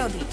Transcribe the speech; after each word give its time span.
prírody. 0.00 0.24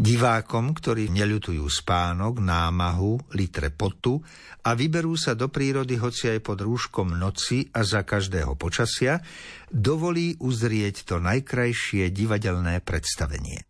Divákom, 0.00 0.72
ktorí 0.74 1.12
neľutujú 1.12 1.62
spánok, 1.68 2.42
námahu, 2.42 3.36
litre 3.36 3.70
potu 3.70 4.18
a 4.66 4.74
vyberú 4.74 5.14
sa 5.14 5.36
do 5.38 5.52
prírody 5.52 6.00
hoci 6.00 6.32
aj 6.32 6.40
pod 6.42 6.58
rúškom 6.64 7.14
noci 7.14 7.68
a 7.70 7.84
za 7.84 8.02
každého 8.02 8.56
počasia, 8.58 9.22
dovolí 9.70 10.40
uzrieť 10.40 11.04
to 11.06 11.22
najkrajšie 11.22 12.10
divadelné 12.10 12.82
predstavenie. 12.82 13.62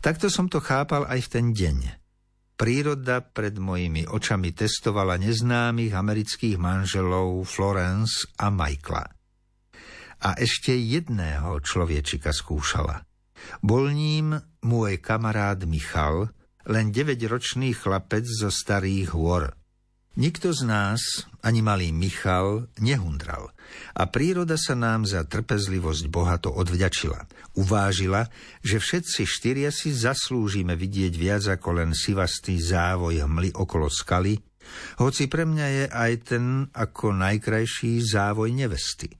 Takto 0.00 0.32
som 0.32 0.48
to 0.48 0.62
chápal 0.62 1.04
aj 1.04 1.28
v 1.28 1.28
ten 1.28 1.46
deň. 1.52 1.78
Príroda 2.58 3.22
pred 3.22 3.54
mojimi 3.58 4.06
očami 4.06 4.50
testovala 4.54 5.18
neznámych 5.18 5.94
amerických 5.94 6.56
manželov 6.58 7.46
Florence 7.46 8.26
a 8.38 8.50
Michaela. 8.50 9.17
A 10.22 10.34
ešte 10.38 10.74
jedného 10.74 11.62
človečika 11.62 12.34
skúšala– 12.34 13.02
bol 13.62 13.90
ním 13.90 14.38
môj 14.62 14.98
kamarát 14.98 15.58
Michal, 15.64 16.30
len 16.68 16.92
9-ročný 16.92 17.72
chlapec 17.72 18.26
zo 18.26 18.52
starých 18.52 19.14
hôr. 19.16 19.54
Nikto 20.18 20.50
z 20.50 20.66
nás, 20.66 21.00
ani 21.46 21.62
malý 21.62 21.94
Michal, 21.94 22.66
nehundral 22.82 23.54
a 23.94 24.10
príroda 24.10 24.58
sa 24.58 24.74
nám 24.74 25.06
za 25.06 25.22
trpezlivosť 25.22 26.10
bohato 26.10 26.50
odvďačila. 26.50 27.30
Uvážila, 27.54 28.26
že 28.58 28.82
všetci 28.82 29.22
štyria 29.22 29.70
si 29.70 29.94
zaslúžime 29.94 30.74
vidieť 30.74 31.14
viac 31.14 31.46
ako 31.46 31.78
len 31.78 31.90
sivastý 31.94 32.58
závoj 32.58 33.30
hmly 33.30 33.54
okolo 33.54 33.86
skaly, 33.86 34.42
hoci 34.98 35.30
pre 35.30 35.46
mňa 35.46 35.66
je 35.70 35.84
aj 35.86 36.12
ten 36.26 36.44
ako 36.74 37.14
najkrajší 37.14 38.02
závoj 38.02 38.50
nevesty. 38.52 39.14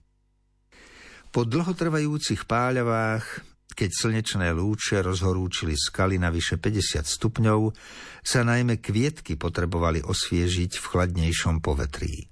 Po 1.29 1.45
dlhotrvajúcich 1.45 2.49
páľavách 2.49 3.49
keď 3.79 3.91
slnečné 3.95 4.51
lúče 4.51 4.99
rozhorúčili 4.99 5.71
skaly 5.71 6.19
na 6.19 6.27
vyše 6.27 6.59
50 6.59 6.99
stupňov, 6.99 7.71
sa 8.19 8.43
najmä 8.43 8.83
kvietky 8.83 9.39
potrebovali 9.39 10.03
osviežiť 10.03 10.71
v 10.75 10.83
chladnejšom 10.83 11.63
povetrí. 11.63 12.27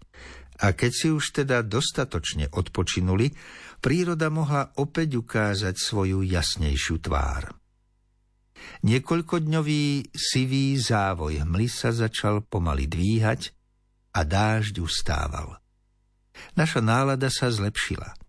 A 0.59 0.76
keď 0.76 0.92
si 0.92 1.08
už 1.08 1.39
teda 1.39 1.64
dostatočne 1.64 2.52
odpočinuli, 2.52 3.31
príroda 3.80 4.28
mohla 4.28 4.76
opäť 4.76 5.23
ukázať 5.23 5.80
svoju 5.80 6.28
jasnejšiu 6.28 7.00
tvár. 7.00 7.56
Niekoľkodňový 8.84 10.11
sivý 10.11 10.76
závoj 10.76 11.48
hmly 11.48 11.72
sa 11.72 11.95
začal 11.95 12.44
pomaly 12.44 12.92
dvíhať 12.92 13.56
a 14.17 14.28
dážď 14.28 14.84
ustával. 14.84 15.61
Naša 16.59 16.84
nálada 16.84 17.32
sa 17.32 17.48
zlepšila– 17.48 18.11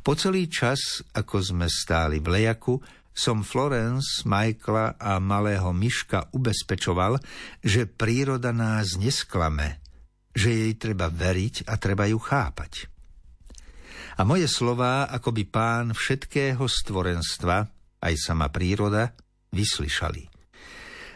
po 0.00 0.12
celý 0.14 0.46
čas, 0.50 1.02
ako 1.14 1.40
sme 1.40 1.66
stáli 1.68 2.20
v 2.20 2.40
lejaku, 2.40 2.78
som 3.14 3.46
Florence, 3.46 4.26
Michaela 4.26 4.98
a 4.98 5.22
malého 5.22 5.70
myška 5.70 6.34
ubezpečoval, 6.34 7.22
že 7.62 7.86
príroda 7.86 8.50
nás 8.50 8.98
nesklame, 8.98 9.78
že 10.34 10.50
jej 10.50 10.74
treba 10.74 11.06
veriť 11.06 11.70
a 11.70 11.78
treba 11.78 12.10
ju 12.10 12.18
chápať. 12.18 12.90
A 14.18 14.22
moje 14.26 14.50
slová, 14.50 15.06
ako 15.10 15.30
by 15.30 15.44
pán 15.46 15.86
všetkého 15.94 16.62
stvorenstva, 16.66 17.66
aj 18.02 18.14
sama 18.18 18.50
príroda, 18.50 19.14
vyslyšali. 19.54 20.30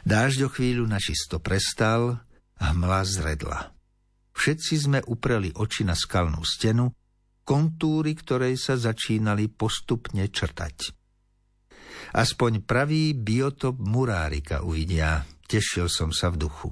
Dážď 0.06 0.38
o 0.46 0.50
chvíľu 0.50 0.86
načisto 0.86 1.42
prestal 1.42 2.22
a 2.58 2.64
hmla 2.74 3.02
zredla. 3.06 3.74
Všetci 4.38 4.74
sme 4.78 4.98
upreli 5.02 5.50
oči 5.50 5.82
na 5.82 5.98
skalnú 5.98 6.46
stenu 6.46 6.94
kontúry 7.48 8.12
ktorej 8.12 8.60
sa 8.60 8.76
začínali 8.76 9.48
postupne 9.48 10.28
črtať. 10.28 10.92
Aspoň 12.12 12.60
pravý 12.68 13.16
biotop 13.16 13.80
murárika 13.80 14.60
uvidia, 14.60 15.24
tešil 15.48 15.88
som 15.88 16.12
sa 16.12 16.28
v 16.28 16.44
duchu. 16.44 16.68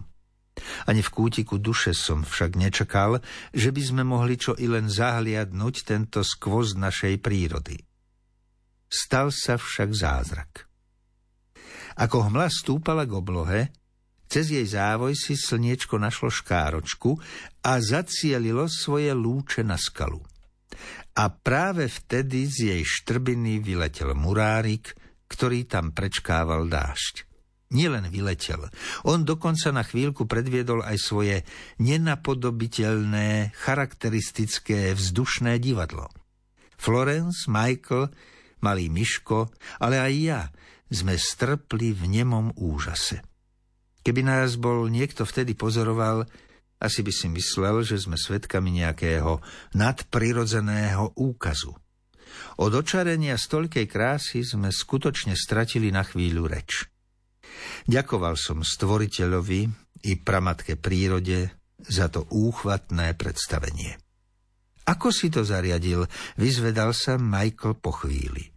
Ani 0.89 1.01
v 1.01 1.12
kútiku 1.12 1.56
duše 1.56 1.97
som 1.97 2.25
však 2.25 2.61
nečakal, 2.61 3.25
že 3.56 3.73
by 3.73 3.83
sme 3.84 4.03
mohli 4.05 4.37
čo 4.37 4.53
i 4.56 4.69
len 4.69 4.89
zahliadnúť 4.89 5.75
tento 5.84 6.21
skvoz 6.21 6.77
našej 6.77 7.25
prírody. 7.25 7.81
Stal 8.89 9.33
sa 9.33 9.56
však 9.56 9.91
zázrak. 9.93 10.53
Ako 11.97 12.28
hmla 12.28 12.53
stúpala 12.53 13.09
k 13.09 13.12
oblohe, 13.17 13.61
cez 14.28 14.53
jej 14.53 14.65
závoj 14.65 15.17
si 15.17 15.37
slniečko 15.37 15.97
našlo 15.97 16.28
škáročku 16.28 17.17
a 17.65 17.72
zacielilo 17.81 18.69
svoje 18.69 19.12
lúče 19.17 19.65
na 19.65 19.81
skalu. 19.81 20.36
A 21.16 21.32
práve 21.32 21.88
vtedy 21.88 22.44
z 22.44 22.56
jej 22.77 22.82
štrbiny 22.84 23.65
vyletel 23.65 24.12
murárik, 24.12 24.93
ktorý 25.32 25.65
tam 25.65 25.97
prečkával 25.97 26.69
dážď. 26.69 27.25
Nielen 27.66 28.06
vyletel, 28.15 28.71
on 29.03 29.27
dokonca 29.27 29.75
na 29.75 29.82
chvíľku 29.82 30.31
predviedol 30.31 30.87
aj 30.87 30.97
svoje 31.03 31.37
nenapodobiteľné, 31.82 33.50
charakteristické 33.59 34.94
vzdušné 34.94 35.59
divadlo. 35.59 36.06
Florence, 36.78 37.50
Michael, 37.50 38.12
malý 38.62 38.87
Miško, 38.87 39.50
ale 39.83 39.98
aj 39.98 40.12
ja 40.15 40.41
sme 40.93 41.19
strpli 41.19 41.91
v 41.91 42.06
nemom 42.06 42.54
úžase. 42.54 43.25
Keby 44.06 44.22
nás 44.22 44.54
bol 44.54 44.87
niekto 44.87 45.27
vtedy 45.27 45.59
pozoroval, 45.59 46.31
asi 46.77 47.01
by 47.01 47.13
si 47.13 47.27
myslel, 47.33 47.81
že 47.83 47.97
sme 47.97 48.21
svedkami 48.21 48.85
nejakého 48.85 49.41
nadprirodzeného 49.73 51.17
úkazu. 51.17 51.73
Od 52.61 52.73
očarenia 52.73 53.37
stolkej 53.41 53.89
krásy 53.89 54.45
sme 54.45 54.69
skutočne 54.69 55.33
stratili 55.33 55.89
na 55.89 56.05
chvíľu 56.05 56.49
reč. 56.49 56.89
Ďakoval 57.89 58.37
som 58.37 58.61
stvoriteľovi 58.61 59.61
i 60.05 60.13
pramatke 60.21 60.77
prírode 60.77 61.53
za 61.81 62.13
to 62.13 62.29
úchvatné 62.29 63.17
predstavenie. 63.17 63.97
Ako 64.87 65.11
si 65.11 65.33
to 65.33 65.43
zariadil, 65.43 66.07
vyzvedal 66.39 66.95
sa 66.95 67.19
Michael 67.19 67.75
po 67.81 67.91
chvíli. 68.05 68.53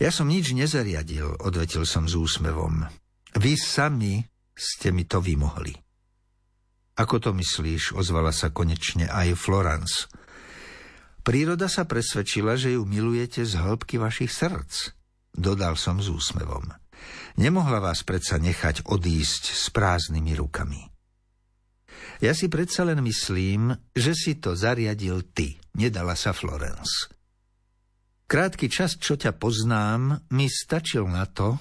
Ja 0.00 0.08
som 0.08 0.32
nič 0.32 0.56
nezariadil, 0.56 1.44
odvetil 1.44 1.84
som 1.84 2.08
s 2.08 2.16
úsmevom. 2.16 2.88
Vy 3.36 3.52
sami 3.60 4.24
ste 4.56 4.90
mi 4.90 5.04
to 5.04 5.20
vymohli. 5.20 5.89
Ako 7.00 7.16
to 7.16 7.32
myslíš, 7.32 7.96
ozvala 7.96 8.28
sa 8.28 8.52
konečne 8.52 9.08
aj 9.08 9.32
Florence. 9.32 10.04
Príroda 11.24 11.64
sa 11.64 11.88
presvedčila, 11.88 12.60
že 12.60 12.76
ju 12.76 12.84
milujete 12.84 13.40
z 13.40 13.56
hĺbky 13.56 13.96
vašich 13.96 14.28
srdc, 14.28 14.92
dodal 15.32 15.80
som 15.80 15.96
s 15.96 16.12
úsmevom. 16.12 16.68
Nemohla 17.40 17.80
vás 17.80 18.04
predsa 18.04 18.36
nechať 18.36 18.84
odísť 18.84 19.48
s 19.48 19.72
prázdnymi 19.72 20.36
rukami. 20.36 20.82
Ja 22.20 22.36
si 22.36 22.52
predsa 22.52 22.84
len 22.84 23.00
myslím, 23.00 23.72
že 23.96 24.12
si 24.12 24.36
to 24.36 24.52
zariadil 24.52 25.24
ty, 25.32 25.56
nedala 25.72 26.12
sa 26.12 26.36
Florence. 26.36 27.08
Krátky 28.28 28.68
čas, 28.68 29.00
čo 29.00 29.16
ťa 29.16 29.40
poznám, 29.40 30.20
mi 30.36 30.52
stačil 30.52 31.08
na 31.08 31.24
to, 31.24 31.56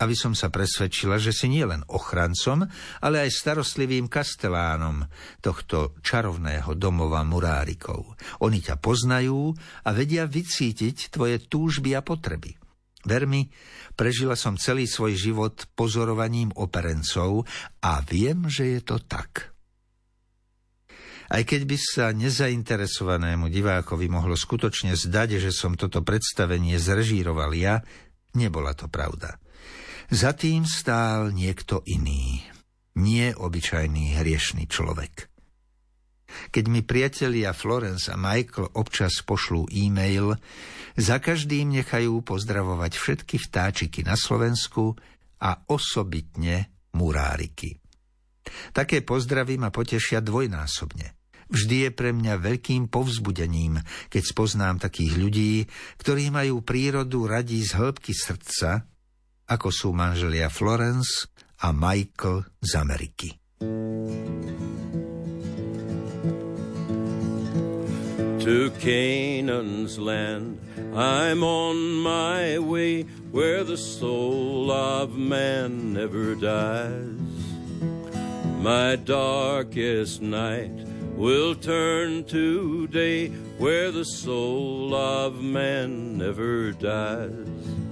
aby 0.00 0.14
som 0.16 0.32
sa 0.32 0.48
presvedčila, 0.48 1.20
že 1.20 1.36
si 1.36 1.52
nie 1.52 1.62
len 1.62 1.84
ochrancom, 1.92 2.64
ale 3.04 3.28
aj 3.28 3.36
starostlivým 3.36 4.08
kastelánom 4.08 5.04
tohto 5.44 6.00
čarovného 6.00 6.72
domova 6.74 7.20
murárikov. 7.20 8.16
Oni 8.40 8.64
ťa 8.64 8.80
poznajú 8.80 9.52
a 9.84 9.90
vedia 9.92 10.24
vycítiť 10.24 11.12
tvoje 11.12 11.44
túžby 11.44 11.92
a 11.92 12.00
potreby. 12.00 12.56
Ver 13.00 13.24
mi, 13.24 13.48
prežila 13.96 14.36
som 14.36 14.60
celý 14.60 14.84
svoj 14.84 15.16
život 15.16 15.68
pozorovaním 15.72 16.52
operencov 16.56 17.48
a 17.80 18.04
viem, 18.04 18.44
že 18.48 18.76
je 18.76 18.80
to 18.84 19.00
tak. 19.00 19.52
Aj 21.30 21.46
keď 21.46 21.62
by 21.64 21.78
sa 21.78 22.10
nezainteresovanému 22.10 23.48
divákovi 23.48 24.10
mohlo 24.10 24.34
skutočne 24.34 24.98
zdať, 24.98 25.38
že 25.38 25.54
som 25.54 25.78
toto 25.78 26.02
predstavenie 26.02 26.74
zrežíroval 26.76 27.54
ja, 27.54 27.80
nebola 28.36 28.76
to 28.76 28.90
pravda. 28.90 29.39
Za 30.10 30.34
tým 30.34 30.66
stál 30.66 31.30
niekto 31.30 31.86
iný, 31.86 32.42
nie 32.98 33.30
obyčajný 33.30 34.18
hriešný 34.18 34.66
človek. 34.66 35.30
Keď 36.50 36.64
mi 36.66 36.82
priatelia 36.82 37.54
Florence 37.54 38.10
a 38.10 38.18
Michael 38.18 38.74
občas 38.74 39.22
pošlú 39.22 39.70
e-mail, 39.70 40.34
za 40.98 41.22
každým 41.22 41.78
nechajú 41.78 42.26
pozdravovať 42.26 42.98
všetky 42.98 43.38
vtáčiky 43.38 44.02
na 44.02 44.18
Slovensku 44.18 44.98
a 45.46 45.62
osobitne 45.70 46.90
muráriky. 46.98 47.78
Také 48.74 49.06
pozdravy 49.06 49.62
ma 49.62 49.70
potešia 49.70 50.18
dvojnásobne. 50.18 51.14
Vždy 51.54 51.86
je 51.86 51.90
pre 51.94 52.10
mňa 52.10 52.34
veľkým 52.34 52.90
povzbudením, 52.90 53.78
keď 54.10 54.22
spoznám 54.26 54.82
takých 54.82 55.14
ľudí, 55.14 55.54
ktorí 56.02 56.34
majú 56.34 56.66
prírodu 56.66 57.30
radí 57.30 57.62
z 57.62 57.78
hĺbky 57.78 58.10
srdca 58.10 58.90
ako 59.50 59.74
sú 59.74 59.88
manželia 59.90 60.46
Florence 60.46 61.26
a 61.66 61.74
Michael 61.74 62.46
z 62.62 62.70
Ameriky. 62.78 63.30
to 68.40 68.70
Canaan's 68.80 69.98
land. 69.98 70.58
I'm 70.96 71.44
on 71.44 71.92
my 72.00 72.58
way 72.58 73.02
where 73.30 73.62
the 73.64 73.76
soul 73.76 74.72
of 74.72 75.14
man 75.14 75.92
never 75.92 76.34
dies. 76.34 77.20
My 78.58 78.96
darkest 78.96 80.22
night 80.22 80.72
will 81.14 81.54
turn 81.54 82.24
to 82.24 82.86
day 82.88 83.28
where 83.58 83.92
the 83.92 84.04
soul 84.04 84.94
of 84.94 85.42
man 85.42 86.16
never 86.16 86.72
dies. 86.72 87.89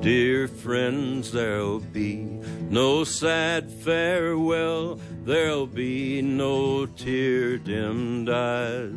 Dear 0.00 0.48
friends, 0.48 1.30
there'll 1.30 1.80
be 1.80 2.24
no 2.70 3.04
sad 3.04 3.70
farewell, 3.70 4.98
there'll 5.24 5.66
be 5.66 6.22
no 6.22 6.86
tear 6.86 7.58
dimmed 7.58 8.30
eyes. 8.30 8.94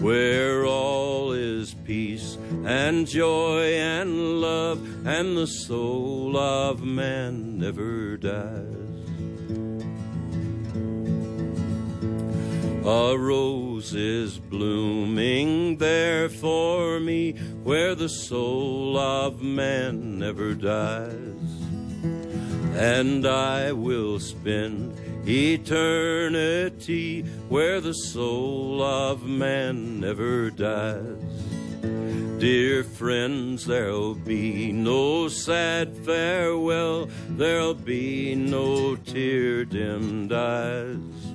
Where 0.00 0.64
all 0.64 1.32
is 1.32 1.74
peace 1.74 2.38
and 2.64 3.06
joy 3.06 3.74
and 3.74 4.40
love, 4.40 5.06
and 5.06 5.36
the 5.36 5.46
soul 5.46 6.34
of 6.38 6.82
man 6.82 7.58
never 7.58 8.16
dies. 8.16 8.83
A 12.86 13.16
rose 13.16 13.94
is 13.94 14.38
blooming 14.38 15.78
there 15.78 16.28
for 16.28 17.00
me 17.00 17.32
where 17.62 17.94
the 17.94 18.10
soul 18.10 18.98
of 18.98 19.40
man 19.40 20.18
never 20.18 20.52
dies. 20.52 21.08
And 22.74 23.26
I 23.26 23.72
will 23.72 24.20
spend 24.20 24.98
eternity 25.26 27.22
where 27.48 27.80
the 27.80 27.94
soul 27.94 28.82
of 28.82 29.24
man 29.24 30.00
never 30.00 30.50
dies. 30.50 31.16
Dear 32.38 32.84
friends, 32.84 33.64
there'll 33.64 34.14
be 34.14 34.72
no 34.72 35.28
sad 35.28 35.96
farewell, 36.04 37.08
there'll 37.30 37.72
be 37.72 38.34
no 38.34 38.96
tear 38.96 39.64
dimmed 39.64 40.34
eyes 40.34 41.33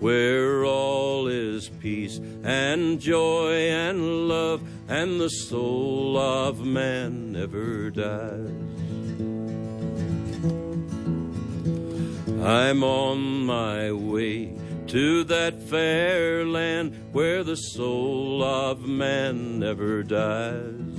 where 0.00 0.64
all 0.64 1.28
is 1.28 1.68
peace 1.68 2.18
and 2.42 3.00
joy 3.00 3.54
and 3.70 4.28
love, 4.28 4.60
and 4.88 5.20
the 5.20 5.28
soul 5.28 6.18
of 6.18 6.64
man 6.64 7.32
never 7.32 7.90
dies. 7.90 8.50
I'm 12.44 12.82
on 12.82 13.46
my 13.46 13.92
way 13.92 14.56
to 14.88 15.24
that 15.24 15.62
fair 15.62 16.44
land 16.44 16.94
where 17.12 17.44
the 17.44 17.54
soul 17.54 18.42
of 18.42 18.84
man 18.84 19.60
never 19.60 20.02
dies 20.02 20.91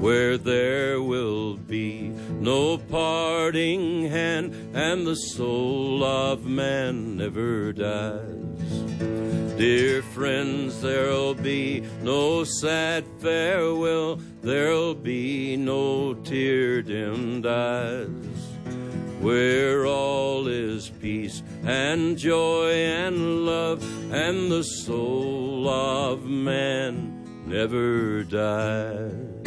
where 0.00 0.38
there 0.38 1.02
will 1.02 1.56
be 1.56 2.08
no 2.40 2.78
parting 2.78 4.08
hand, 4.08 4.54
and 4.74 5.06
the 5.06 5.14
soul 5.14 6.02
of 6.02 6.46
man 6.46 7.18
never 7.18 7.70
dies. 7.72 8.40
Dear 9.58 10.00
friends, 10.00 10.80
there'll 10.80 11.34
be 11.34 11.84
no 12.02 12.44
sad 12.44 13.04
farewell, 13.18 14.18
there'll 14.40 14.94
be 14.94 15.54
no 15.58 16.14
tear 16.14 16.80
dimmed 16.80 17.44
eyes. 17.44 18.08
Where 19.20 19.84
all 19.84 20.48
is 20.48 20.88
peace 20.88 21.42
and 21.62 22.16
joy 22.16 22.72
and 22.72 23.44
love, 23.44 23.84
and 24.10 24.50
the 24.50 24.62
soul 24.62 25.68
of 25.68 26.24
man 26.24 27.44
never 27.46 28.22
dies. 28.24 29.39